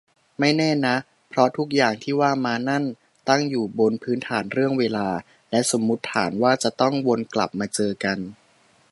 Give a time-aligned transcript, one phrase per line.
[0.39, 0.95] ไม่แน่นะ
[1.29, 2.83] เพราะทุกอย่างที่ว่ามานั่น
[3.29, 5.07] ตั้งอยู่บนพื้นฐานเรื่องเวลา
[5.51, 8.17] และสมมติฐานว่าจะต้องวนกลับมาเจอกัน